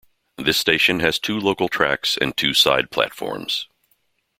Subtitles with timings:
[0.39, 3.67] This station has two local tracks and two side platforms.